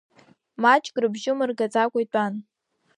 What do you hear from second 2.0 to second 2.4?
итәан.